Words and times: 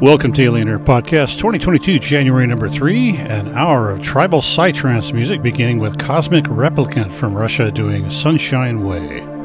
Welcome 0.00 0.32
to 0.34 0.44
Alien 0.44 0.68
Air 0.68 0.78
Podcast 0.78 1.38
2022, 1.38 1.98
January 1.98 2.46
number 2.46 2.68
three, 2.68 3.16
an 3.16 3.48
hour 3.48 3.90
of 3.90 4.00
tribal 4.00 4.40
psytrance 4.40 5.12
music 5.12 5.42
beginning 5.42 5.80
with 5.80 5.98
Cosmic 5.98 6.44
Replicant 6.44 7.12
from 7.12 7.34
Russia 7.34 7.72
doing 7.72 8.08
Sunshine 8.08 8.84
Way. 8.84 9.37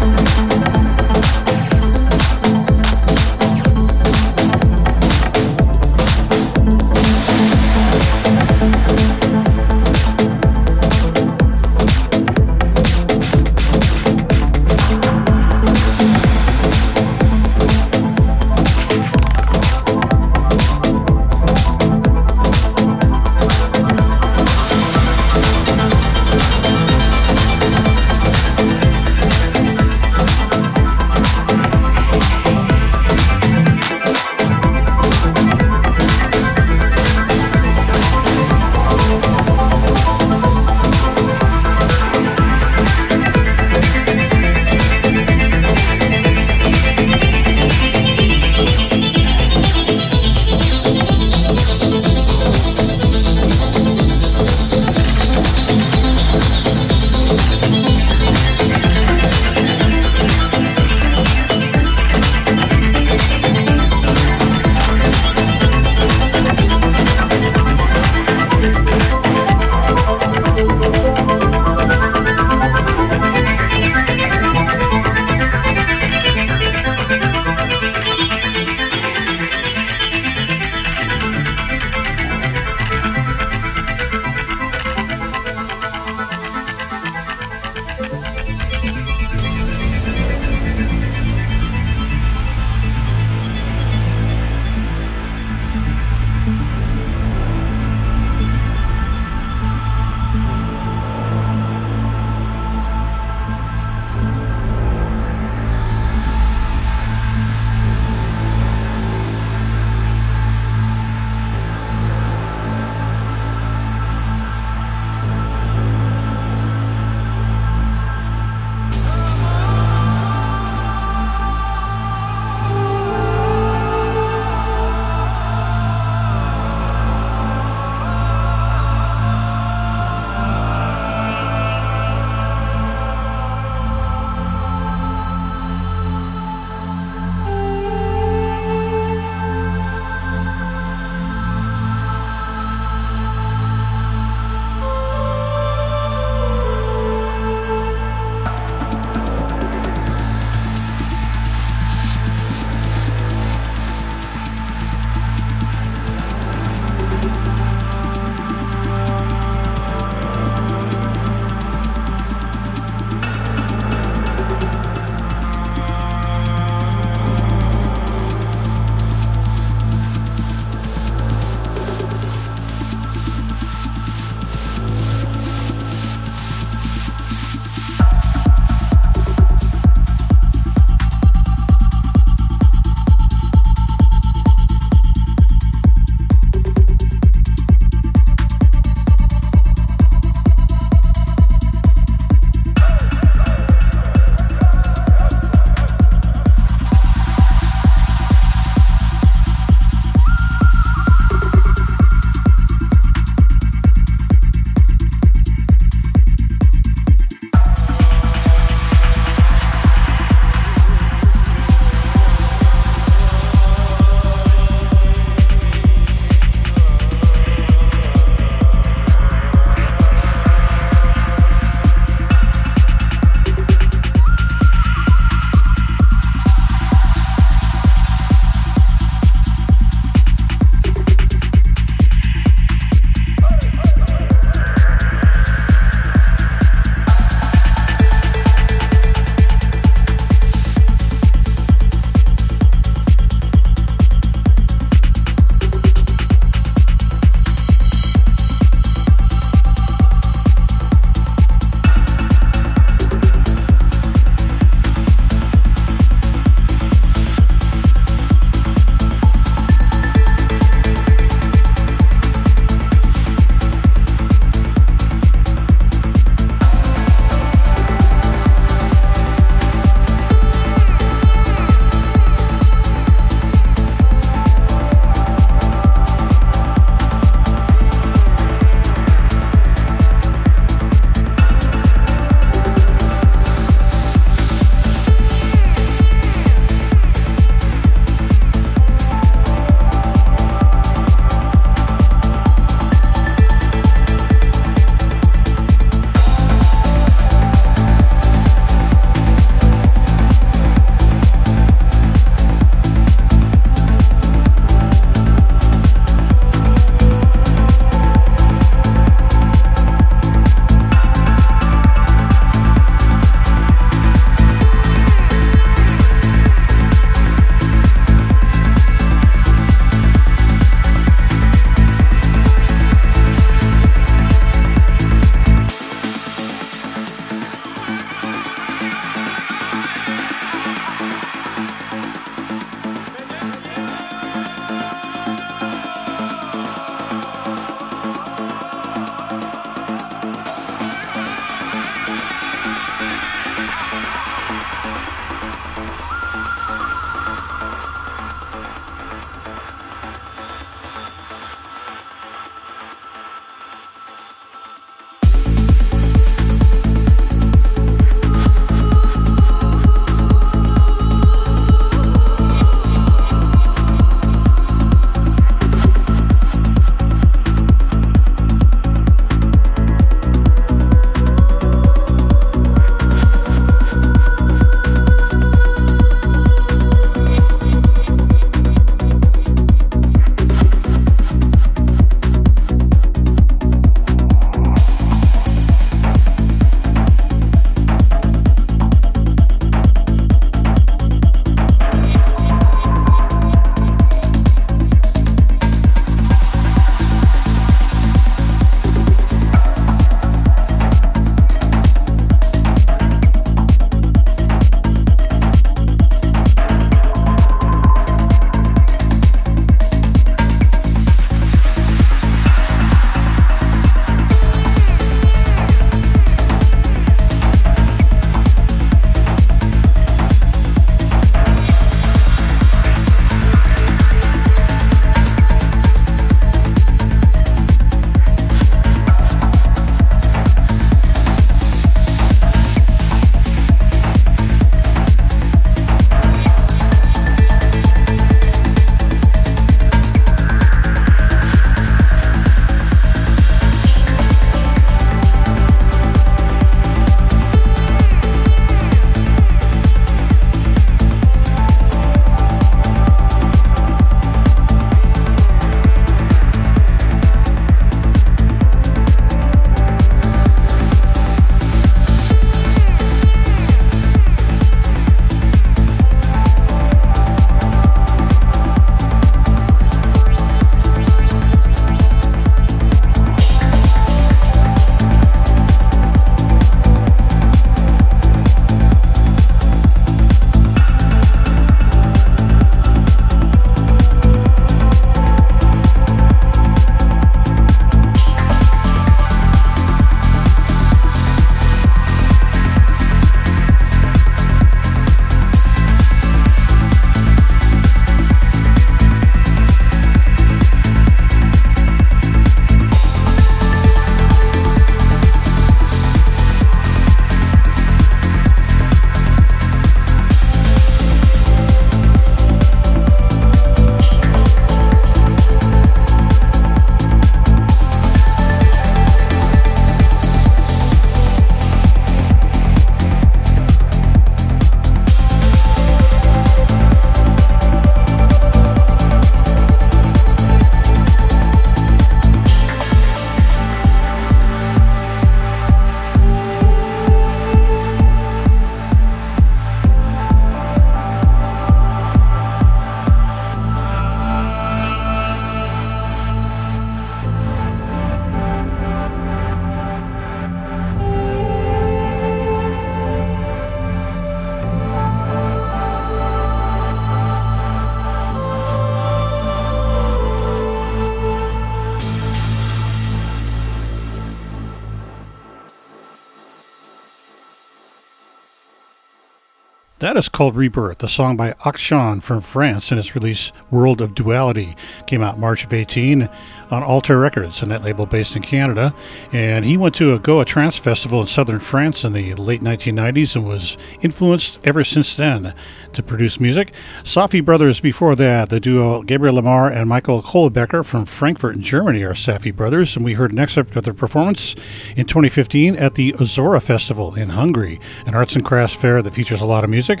That 570.08 570.16
is 570.16 570.30
called 570.30 570.56
Rebirth, 570.56 571.00
the 571.00 571.06
song 571.06 571.36
by 571.36 571.52
Akshan 571.66 572.22
from 572.22 572.40
France 572.40 572.90
and 572.90 572.98
its 572.98 573.14
release 573.14 573.52
World 573.70 574.00
of 574.00 574.14
Duality. 574.14 574.74
Came 575.06 575.22
out 575.22 575.38
March 575.38 575.64
of 575.64 575.72
18 575.74 576.30
on 576.70 576.82
Alter 576.82 577.20
Records, 577.20 577.62
a 577.62 577.66
net 577.66 577.82
label 577.82 578.06
based 578.06 578.34
in 578.34 578.40
Canada. 578.40 578.94
And 579.34 579.66
he 579.66 579.76
went 579.76 579.94
to 579.96 580.14
a 580.14 580.18
Goa 580.18 580.46
Trance 580.46 580.78
Festival 580.78 581.20
in 581.20 581.26
southern 581.26 581.60
France 581.60 582.04
in 582.04 582.14
the 582.14 582.34
late 582.36 582.62
1990s 582.62 583.36
and 583.36 583.46
was 583.46 583.76
influenced 584.00 584.58
ever 584.64 584.82
since 584.82 585.14
then 585.14 585.52
to 585.92 586.02
produce 586.02 586.40
music. 586.40 586.72
Safi 587.02 587.44
Brothers 587.44 587.80
before 587.80 588.16
that, 588.16 588.50
the 588.50 588.60
duo 588.60 589.02
Gabriel 589.02 589.36
Lamar 589.36 589.70
and 589.70 589.88
Michael 589.88 590.22
Kohlbecker 590.22 590.84
from 590.84 591.04
Frankfurt 591.04 591.58
Germany 591.60 592.02
are 592.02 592.14
Safi 592.14 592.54
Brothers, 592.54 592.96
and 592.96 593.04
we 593.04 593.14
heard 593.14 593.32
an 593.32 593.38
excerpt 593.38 593.76
of 593.76 593.84
their 593.84 593.94
performance 593.94 594.54
in 594.96 595.06
2015 595.06 595.76
at 595.76 595.94
the 595.94 596.12
Ozora 596.14 596.62
Festival 596.62 597.14
in 597.14 597.30
Hungary, 597.30 597.80
an 598.06 598.14
arts 598.14 598.34
and 598.34 598.44
crafts 598.44 598.76
fair 598.76 599.02
that 599.02 599.14
features 599.14 599.40
a 599.40 599.46
lot 599.46 599.64
of 599.64 599.70
music. 599.70 600.00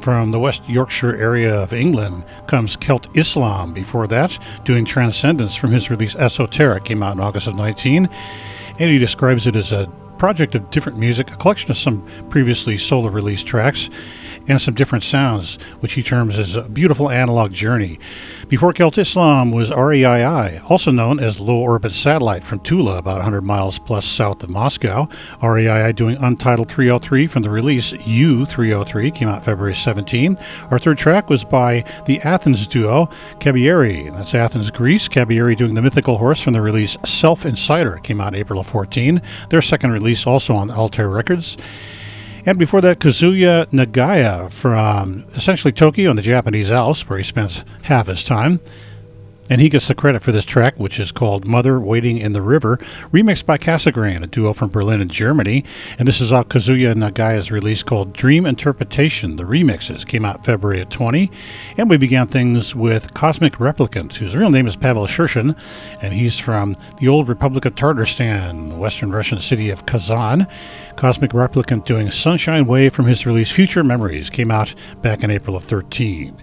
From 0.00 0.32
the 0.32 0.40
West 0.40 0.68
Yorkshire 0.68 1.14
area 1.16 1.54
of 1.54 1.72
England 1.72 2.24
comes 2.48 2.76
Celt 2.76 3.16
Islam. 3.16 3.72
Before 3.72 4.08
that, 4.08 4.36
doing 4.64 4.84
Transcendence 4.84 5.54
from 5.54 5.70
his 5.70 5.90
release 5.90 6.16
Esoteric 6.16 6.84
came 6.84 7.04
out 7.04 7.14
in 7.14 7.20
August 7.20 7.46
of 7.46 7.54
19, 7.54 8.08
and 8.80 8.90
he 8.90 8.98
describes 8.98 9.46
it 9.46 9.54
as 9.54 9.70
a 9.70 9.86
project 10.22 10.54
of 10.54 10.70
different 10.70 10.96
music, 10.96 11.32
a 11.32 11.36
collection 11.36 11.68
of 11.72 11.76
some 11.76 12.00
previously 12.28 12.78
solo 12.78 13.08
released 13.08 13.44
tracks 13.44 13.90
and 14.48 14.60
some 14.60 14.74
different 14.74 15.04
sounds, 15.04 15.56
which 15.80 15.94
he 15.94 16.02
terms 16.02 16.38
as 16.38 16.56
a 16.56 16.68
beautiful 16.68 17.10
analog 17.10 17.52
journey. 17.52 17.98
Before 18.48 18.72
Celt 18.72 18.98
Islam 18.98 19.50
was 19.50 19.70
REII, 19.70 20.70
also 20.70 20.90
known 20.90 21.18
as 21.18 21.40
Low 21.40 21.58
Orbit 21.58 21.92
Satellite 21.92 22.44
from 22.44 22.60
Tula, 22.60 22.98
about 22.98 23.16
100 23.16 23.42
miles 23.42 23.78
plus 23.78 24.04
south 24.04 24.42
of 24.42 24.50
Moscow. 24.50 25.08
REII 25.40 25.94
doing 25.94 26.16
Untitled 26.20 26.68
303 26.68 27.26
from 27.26 27.42
the 27.42 27.50
release 27.50 27.92
U 28.06 28.44
303, 28.46 29.10
came 29.10 29.28
out 29.28 29.44
February 29.44 29.74
17. 29.74 30.36
Our 30.70 30.78
third 30.78 30.98
track 30.98 31.30
was 31.30 31.44
by 31.44 31.84
the 32.06 32.20
Athens 32.20 32.66
duo 32.66 33.06
Caballeri, 33.38 34.12
that's 34.12 34.34
Athens, 34.34 34.70
Greece. 34.70 35.08
Caballeri 35.08 35.56
doing 35.56 35.74
The 35.74 35.82
Mythical 35.82 36.18
Horse 36.18 36.40
from 36.40 36.52
the 36.52 36.60
release 36.60 36.96
Self 37.04 37.46
Insider, 37.46 37.96
came 37.98 38.20
out 38.20 38.34
April 38.34 38.62
14. 38.62 39.20
Their 39.50 39.62
second 39.62 39.92
release 39.92 40.26
also 40.26 40.54
on 40.54 40.70
Altair 40.70 41.08
Records. 41.08 41.56
And 42.44 42.58
before 42.58 42.80
that, 42.80 42.98
Kazuya 42.98 43.66
Nagaya 43.66 44.52
from 44.52 45.24
essentially 45.34 45.70
Tokyo 45.70 46.10
in 46.10 46.16
the 46.16 46.22
Japanese 46.22 46.72
Alps, 46.72 47.08
where 47.08 47.18
he 47.18 47.24
spends 47.24 47.64
half 47.82 48.08
his 48.08 48.24
time. 48.24 48.58
And 49.50 49.60
he 49.60 49.68
gets 49.68 49.88
the 49.88 49.94
credit 49.94 50.22
for 50.22 50.32
this 50.32 50.44
track, 50.44 50.78
which 50.78 51.00
is 51.00 51.10
called 51.10 51.46
Mother 51.46 51.80
Waiting 51.80 52.16
in 52.16 52.32
the 52.32 52.40
River, 52.40 52.76
remixed 53.12 53.44
by 53.44 53.58
Casagrain, 53.58 54.22
a 54.22 54.26
duo 54.26 54.52
from 54.52 54.70
Berlin 54.70 55.00
and 55.00 55.10
Germany. 55.10 55.64
And 55.98 56.06
this 56.06 56.20
is 56.20 56.32
off 56.32 56.48
Kazuya 56.48 56.94
Nagaya's 56.94 57.50
release 57.50 57.82
called 57.82 58.12
Dream 58.12 58.46
Interpretation. 58.46 59.36
The 59.36 59.44
remixes 59.44 60.06
came 60.06 60.24
out 60.24 60.44
February 60.44 60.80
of 60.80 60.88
20. 60.90 61.30
And 61.76 61.90
we 61.90 61.96
began 61.96 62.28
things 62.28 62.74
with 62.74 63.14
Cosmic 63.14 63.54
Replicant, 63.54 64.14
whose 64.14 64.36
real 64.36 64.50
name 64.50 64.66
is 64.66 64.76
Pavel 64.76 65.06
Shirshin, 65.06 65.56
and 66.00 66.14
he's 66.14 66.38
from 66.38 66.76
the 66.98 67.08
old 67.08 67.28
Republic 67.28 67.64
of 67.64 67.74
Tartarstan, 67.74 68.70
the 68.70 68.76
western 68.76 69.10
Russian 69.10 69.38
city 69.38 69.70
of 69.70 69.86
Kazan. 69.86 70.46
Cosmic 70.96 71.32
Replicant 71.32 71.84
doing 71.84 72.10
Sunshine 72.10 72.66
Wave 72.66 72.94
from 72.94 73.06
his 73.06 73.26
release 73.26 73.50
Future 73.50 73.82
Memories 73.82 74.30
came 74.30 74.50
out 74.50 74.74
back 75.02 75.22
in 75.22 75.30
April 75.30 75.56
of 75.56 75.64
13. 75.64 76.36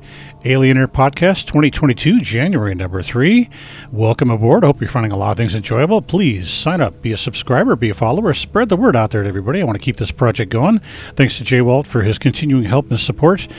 Alien 0.46 0.78
Air 0.78 0.88
Podcast 0.88 1.48
2022, 1.48 2.22
January 2.22 2.74
number 2.74 3.02
three. 3.02 3.50
Welcome 3.92 4.30
aboard. 4.30 4.64
Hope 4.64 4.80
you're 4.80 4.90
finding 4.90 5.12
a 5.12 5.18
lot 5.18 5.32
of 5.32 5.38
things 5.38 5.54
enjoyable. 5.54 6.02
Please 6.02 6.50
sign 6.50 6.80
up, 6.80 7.02
be 7.02 7.12
a 7.12 7.18
subscriber, 7.18 7.76
be 7.76 7.90
a 7.90 7.94
follower, 7.94 8.34
spread 8.34 8.70
the 8.70 8.78
word 8.78 8.96
out 8.96 9.12
there 9.12 9.22
to 9.22 9.28
everybody. 9.28 9.60
I 9.60 9.66
want 9.66 9.78
to 9.78 9.84
keep 9.84 9.98
this 9.98 10.12
project 10.12 10.50
going. 10.50 10.80
Thanks 11.14 11.38
to 11.40 11.44
Jay 11.44 11.60
Walt 11.60 11.88
for 11.88 12.04
his 12.04 12.18
continuing 12.18 12.64
help 12.64 12.90
and 12.90 13.00
support. 13.00 13.50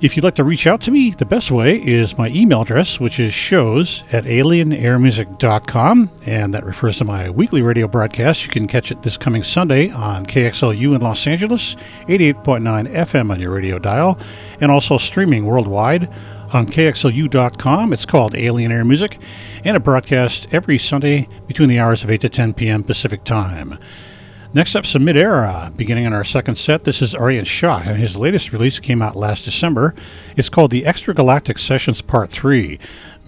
If 0.00 0.14
you'd 0.16 0.22
like 0.22 0.36
to 0.36 0.44
reach 0.44 0.68
out 0.68 0.80
to 0.82 0.92
me, 0.92 1.10
the 1.10 1.24
best 1.24 1.50
way 1.50 1.84
is 1.84 2.16
my 2.16 2.28
email 2.28 2.62
address, 2.62 3.00
which 3.00 3.18
is 3.18 3.34
shows 3.34 4.04
at 4.12 4.26
alienairmusic.com, 4.26 6.10
and 6.24 6.54
that 6.54 6.64
refers 6.64 6.98
to 6.98 7.04
my 7.04 7.28
weekly 7.30 7.62
radio 7.62 7.88
broadcast. 7.88 8.44
You 8.44 8.50
can 8.50 8.68
catch 8.68 8.92
it 8.92 9.02
this 9.02 9.16
coming 9.16 9.42
Sunday 9.42 9.90
on 9.90 10.24
KXLU 10.24 10.94
in 10.94 11.00
Los 11.00 11.26
Angeles, 11.26 11.74
88.9 12.06 12.94
FM 12.94 13.32
on 13.32 13.40
your 13.40 13.52
radio 13.52 13.80
dial, 13.80 14.16
and 14.60 14.70
also 14.70 14.98
streaming 14.98 15.46
worldwide 15.46 16.08
on 16.52 16.68
KXLU.com. 16.68 17.92
It's 17.92 18.06
called 18.06 18.36
Alien 18.36 18.70
Air 18.70 18.84
Music, 18.84 19.18
and 19.64 19.76
it 19.76 19.80
broadcasts 19.80 20.46
every 20.52 20.78
Sunday 20.78 21.26
between 21.48 21.68
the 21.68 21.80
hours 21.80 22.04
of 22.04 22.10
8 22.10 22.20
to 22.20 22.28
10 22.28 22.54
p.m. 22.54 22.84
Pacific 22.84 23.24
Time. 23.24 23.76
Next 24.58 24.74
up, 24.74 24.84
some 24.84 25.04
mid-era. 25.04 25.48
Uh, 25.48 25.70
beginning 25.70 26.02
in 26.02 26.12
our 26.12 26.24
second 26.24 26.56
set, 26.56 26.82
this 26.82 27.00
is 27.00 27.14
Aryan 27.14 27.44
Shah, 27.44 27.80
and 27.86 27.96
his 27.96 28.16
latest 28.16 28.52
release 28.52 28.80
came 28.80 29.00
out 29.00 29.14
last 29.14 29.44
December. 29.44 29.94
It's 30.36 30.48
called 30.48 30.72
the 30.72 30.82
Extragalactic 30.82 31.60
Sessions 31.60 32.02
Part 32.02 32.30
3. 32.30 32.76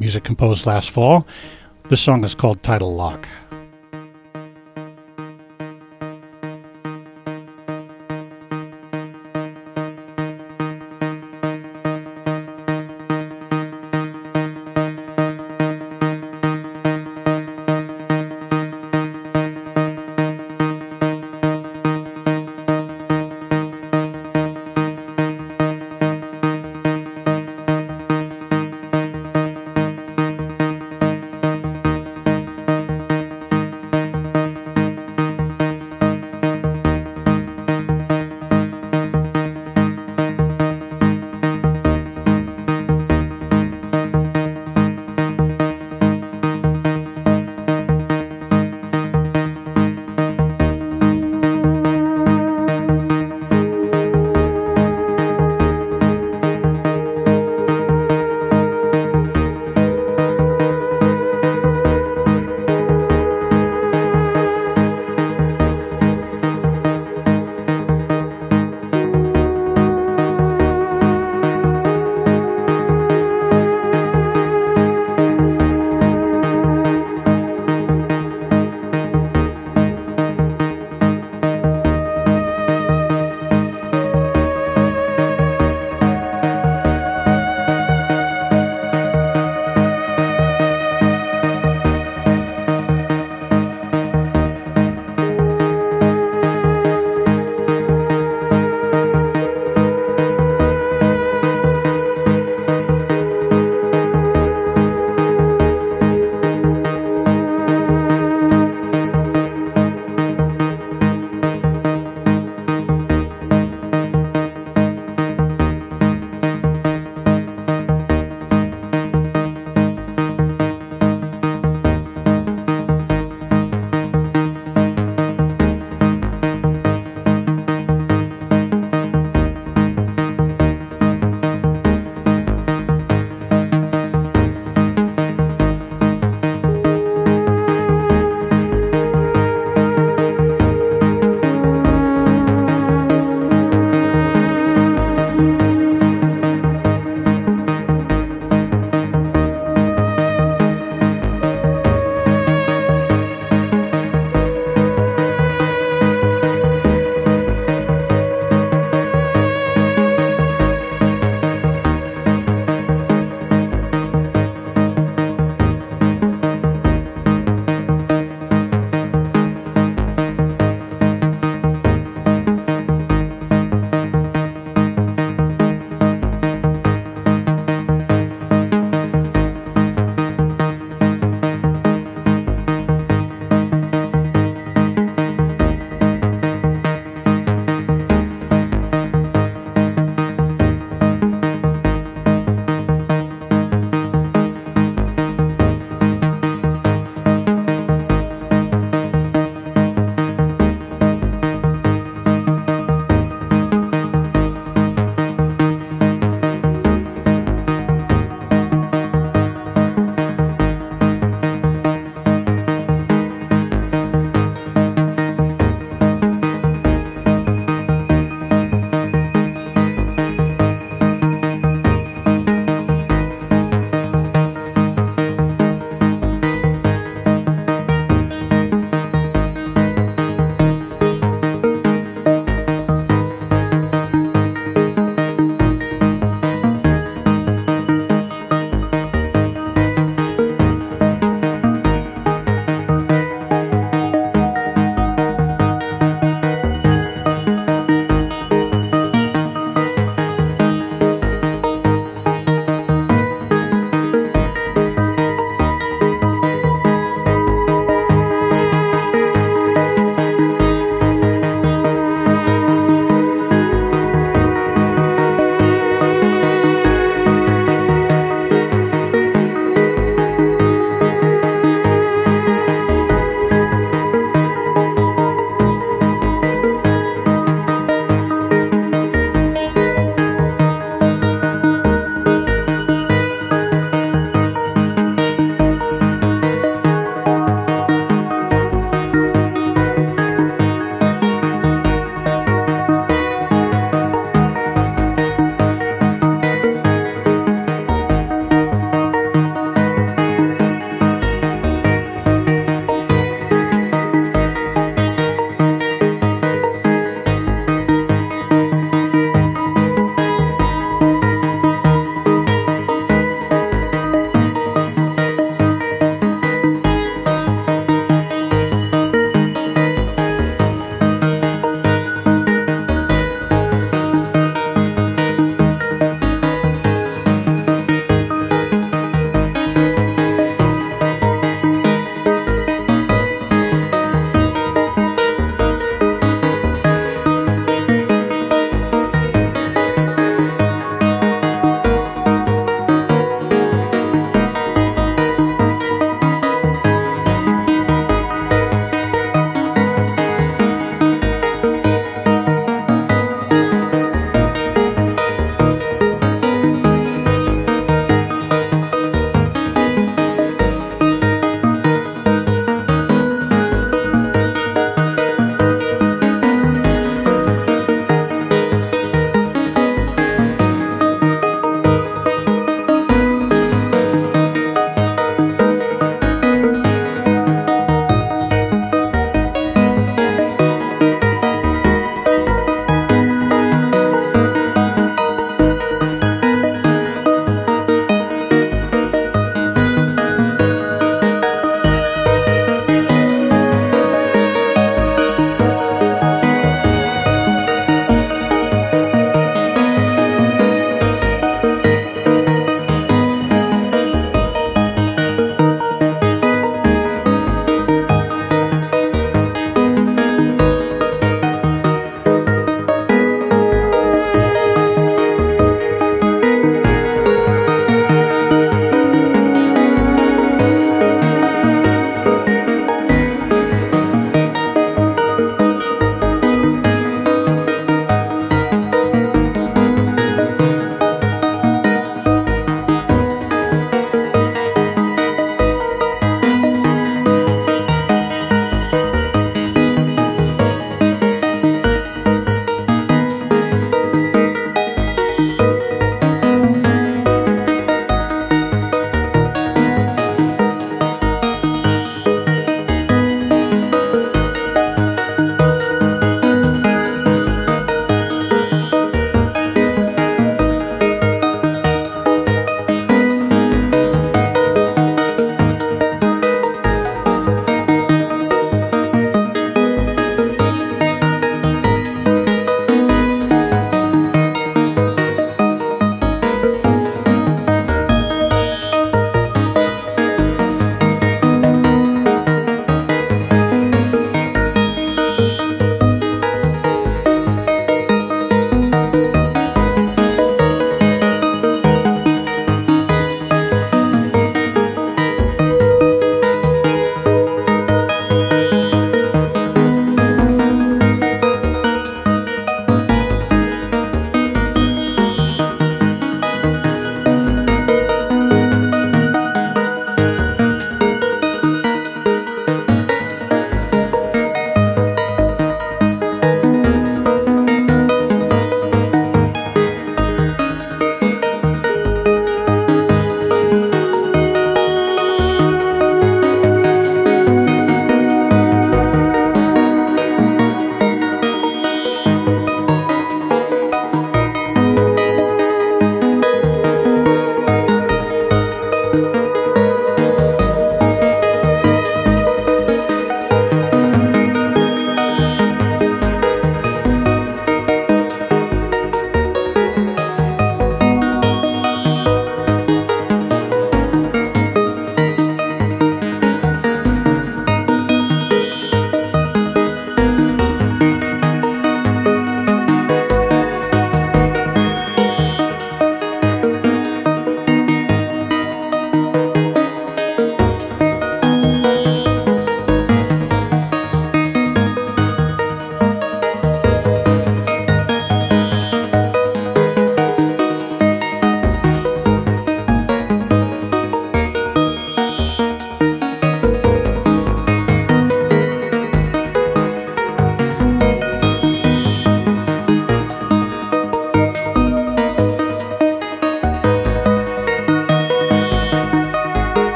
Music 0.00 0.24
composed 0.24 0.66
last 0.66 0.90
fall. 0.90 1.24
This 1.88 2.00
song 2.00 2.24
is 2.24 2.34
called 2.34 2.64
Tidal 2.64 2.92
Lock. 2.92 3.28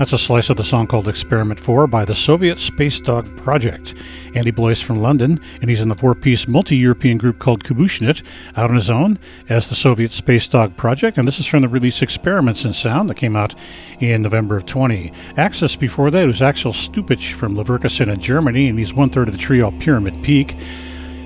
That's 0.00 0.14
a 0.14 0.18
slice 0.18 0.48
of 0.48 0.56
the 0.56 0.64
song 0.64 0.86
called 0.86 1.08
Experiment 1.08 1.60
4 1.60 1.86
by 1.86 2.06
the 2.06 2.14
Soviet 2.14 2.58
Space 2.58 3.00
Dog 3.00 3.36
Project. 3.36 3.94
Andy 4.34 4.50
Blois 4.50 4.80
from 4.80 5.02
London, 5.02 5.38
and 5.60 5.68
he's 5.68 5.82
in 5.82 5.90
the 5.90 5.94
four 5.94 6.14
piece 6.14 6.48
multi 6.48 6.74
European 6.74 7.18
group 7.18 7.38
called 7.38 7.64
Kubushnit, 7.64 8.22
out 8.56 8.70
on 8.70 8.76
his 8.76 8.88
own 8.88 9.18
as 9.50 9.68
the 9.68 9.74
Soviet 9.74 10.10
Space 10.10 10.48
Dog 10.48 10.74
Project. 10.78 11.18
And 11.18 11.28
this 11.28 11.38
is 11.38 11.44
from 11.44 11.60
the 11.60 11.68
release 11.68 12.00
Experiments 12.00 12.64
in 12.64 12.72
Sound 12.72 13.10
that 13.10 13.16
came 13.16 13.36
out 13.36 13.54
in 13.98 14.22
November 14.22 14.56
of 14.56 14.64
20. 14.64 15.12
Axis 15.36 15.76
before 15.76 16.10
that 16.10 16.26
was 16.26 16.40
Axel 16.40 16.72
Stupplich 16.72 17.34
from 17.34 17.54
Leverkusen 17.54 18.10
in 18.10 18.20
Germany, 18.20 18.70
and 18.70 18.78
he's 18.78 18.94
one 18.94 19.10
third 19.10 19.28
of 19.28 19.34
the 19.34 19.38
trio 19.38 19.70
Pyramid 19.70 20.22
Peak. 20.22 20.56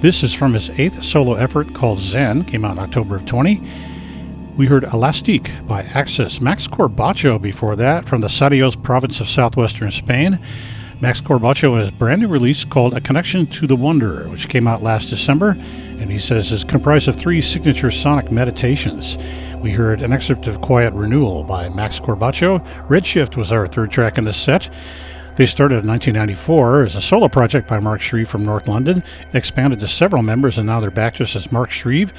This 0.01 0.25
is 0.25 0.35
from 0.35 0.53
his 0.53 0.71
eighth 0.71 1.01
solo 1.05 1.35
effort 1.35 1.75
called 1.75 2.01
Zen, 2.01 2.43
came 2.43 2.65
out 2.65 2.73
in 2.73 2.83
October 2.83 3.15
of 3.15 3.25
20. 3.25 3.63
We 4.57 4.67
heard 4.67 4.85
Elastique 4.85 5.51
by 5.67 5.83
Axis. 5.83 6.41
Max 6.41 6.69
Corbacho 6.69 7.43
before 7.43 7.75
that 7.75 8.09
from 8.09 8.21
the 8.21 8.29
Sadios 8.29 8.81
province 8.81 9.21
of 9.21 9.29
southwestern 9.29 9.91
Spain. 9.91 10.39
Max 11.01 11.21
Corbacho 11.21 11.77
has 11.77 11.89
a 11.89 11.93
brand 11.93 12.23
new 12.23 12.29
release 12.29 12.65
called 12.65 12.95
A 12.95 13.01
Connection 13.01 13.47
to 13.47 13.67
the 13.67 13.75
Wonder, 13.75 14.29
which 14.29 14.49
came 14.49 14.69
out 14.69 14.81
last 14.81 15.11
December, 15.11 15.57
and 15.99 16.09
he 16.09 16.21
says 16.21 16.53
is 16.53 16.63
comprised 16.63 17.09
of 17.09 17.17
three 17.17 17.41
signature 17.41 17.91
sonic 17.91 18.31
meditations. 18.31 19.19
We 19.57 19.73
heard 19.73 20.03
an 20.03 20.13
excerpt 20.13 20.47
of 20.47 20.61
Quiet 20.61 20.95
Renewal 20.95 21.43
by 21.43 21.69
Max 21.71 21.99
Corbacho. 21.99 22.65
Redshift 22.87 23.37
was 23.37 23.51
our 23.51 23.67
third 23.67 23.91
track 23.91 24.19
in 24.19 24.25
this 24.25 24.37
set. 24.37 24.71
They 25.35 25.47
started 25.47 25.83
in 25.83 25.89
1994 25.89 26.85
as 26.85 26.95
a 26.95 27.03
solo 27.03 27.27
project 27.27 27.67
by 27.67 27.81
Mark 27.81 28.01
Shreeve 28.01 28.29
from 28.29 28.45
North 28.45 28.69
London, 28.69 29.03
expanded 29.33 29.81
to 29.81 29.89
several 29.89 30.23
members, 30.23 30.59
and 30.59 30.67
now 30.69 30.79
they're 30.79 30.93
back 30.93 31.15
just 31.17 31.35
as 31.35 31.51
Mark 31.51 31.71
Shreeve. 31.71 32.13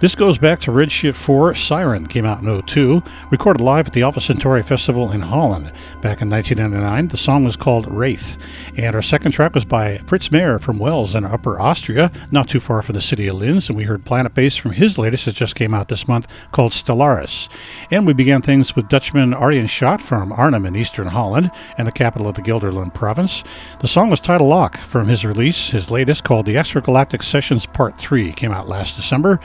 This 0.00 0.16
goes 0.16 0.38
back 0.38 0.58
to 0.60 0.72
Redshift 0.72 1.14
4 1.14 1.54
Siren, 1.54 2.06
came 2.06 2.26
out 2.26 2.42
in 2.42 2.62
02, 2.62 3.00
recorded 3.30 3.62
live 3.62 3.86
at 3.86 3.92
the 3.92 4.02
Alpha 4.02 4.20
Centauri 4.20 4.62
Festival 4.62 5.12
in 5.12 5.20
Holland 5.20 5.66
back 6.02 6.20
in 6.20 6.28
1999. 6.28 7.08
The 7.08 7.16
song 7.16 7.44
was 7.44 7.56
called 7.56 7.86
Wraith, 7.86 8.36
and 8.76 8.96
our 8.96 9.02
second 9.02 9.32
track 9.32 9.54
was 9.54 9.64
by 9.64 9.98
Fritz 9.98 10.32
Mayer 10.32 10.58
from 10.58 10.78
Wels 10.78 11.14
in 11.14 11.24
Upper 11.24 11.60
Austria, 11.60 12.10
not 12.32 12.48
too 12.48 12.58
far 12.58 12.82
from 12.82 12.94
the 12.94 13.00
city 13.00 13.28
of 13.28 13.36
Linz, 13.36 13.68
and 13.68 13.78
we 13.78 13.84
heard 13.84 14.04
Planet 14.04 14.34
Bass 14.34 14.56
from 14.56 14.72
his 14.72 14.98
latest 14.98 15.26
that 15.26 15.36
just 15.36 15.54
came 15.54 15.72
out 15.72 15.86
this 15.86 16.08
month 16.08 16.26
called 16.50 16.72
Stellaris. 16.72 17.48
And 17.90 18.04
we 18.04 18.12
began 18.12 18.42
things 18.42 18.74
with 18.74 18.88
Dutchman 18.88 19.32
Arjen 19.32 19.66
Schat 19.66 20.02
from 20.02 20.32
Arnhem 20.32 20.66
in 20.66 20.74
eastern 20.74 21.06
Holland 21.06 21.52
and 21.78 21.86
the 21.86 21.92
capital 21.92 22.26
of 22.26 22.34
the 22.34 22.42
Gelderland 22.42 22.94
province. 22.94 23.44
The 23.78 23.88
song 23.88 24.10
was 24.10 24.20
titled 24.20 24.50
Lock 24.50 24.76
from 24.76 25.06
his 25.06 25.24
release, 25.24 25.70
his 25.70 25.90
latest 25.90 26.24
called 26.24 26.46
The 26.46 26.56
Extragalactic 26.56 27.22
Sessions 27.22 27.64
Part 27.64 27.96
3, 27.96 28.32
came 28.32 28.50
out 28.50 28.68
last 28.68 28.96
December. 28.96 29.38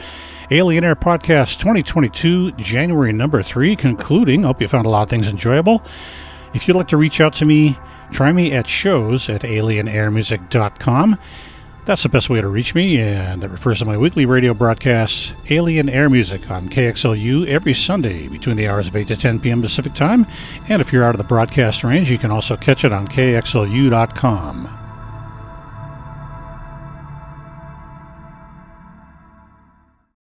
Alien 0.52 0.84
Air 0.84 0.96
Podcast 0.96 1.60
2022, 1.60 2.54
January 2.54 3.14
number 3.14 3.44
three, 3.44 3.76
concluding. 3.76 4.44
Hope 4.44 4.62
you 4.62 4.68
found 4.68 4.88
a 4.88 4.90
lot 4.90 5.04
of 5.04 5.10
things 5.10 5.28
enjoyable. 5.28 5.84
If 6.56 6.68
you'd 6.68 6.76
like 6.76 6.88
to 6.88 6.98
reach 6.98 7.22
out 7.22 7.34
to 7.34 7.46
me, 7.46 7.78
try 8.12 8.32
me 8.32 8.52
at 8.52 8.66
shows 8.66 9.30
at 9.30 9.42
alienairmusic.com. 9.42 11.20
That's 11.86 12.04
the 12.04 12.10
best 12.10 12.32
way 12.32 12.42
to 12.42 12.48
reach 12.48 12.74
me, 12.74 13.00
and 13.00 13.44
that 13.44 13.50
refers 13.50 13.80
to 13.80 13.86
my 13.86 13.98
weekly 13.98 14.26
radio 14.26 14.56
broadcasts, 14.56 15.34
Alien 15.52 15.88
Air 15.88 16.10
Music, 16.10 16.50
on 16.50 16.68
KXLU 16.68 17.48
every 17.48 17.76
Sunday 17.76 18.28
between 18.28 18.58
the 18.58 18.68
hours 18.68 18.88
of 18.88 18.96
8 18.96 19.08
to 19.08 19.16
10 19.16 19.40
p.m. 19.40 19.62
Pacific 19.62 19.94
Time. 19.94 20.26
And 20.68 20.82
if 20.82 20.92
you're 20.92 21.04
out 21.04 21.14
of 21.14 21.20
the 21.20 21.24
broadcast 21.26 21.84
range, 21.84 22.10
you 22.10 22.18
can 22.18 22.32
also 22.32 22.58
catch 22.58 22.86
it 22.86 22.94
on 22.94 23.08
KXLU.com. 23.08 24.79